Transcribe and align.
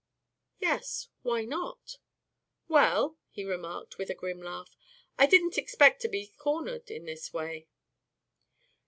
"Yes. 0.59 1.09
Why 1.21 1.45
not?" 1.45 1.99
"Well," 2.67 3.19
he 3.29 3.43
remarked, 3.45 3.99
with 3.99 4.09
a 4.09 4.15
grim 4.15 4.41
laugh. 4.41 4.75
"I 5.15 5.27
didn't 5.27 5.59
expect 5.59 6.01
to 6.01 6.07
be 6.07 6.33
cornered 6.39 6.89
in 6.89 7.05
this 7.05 7.31
way." 7.31 7.67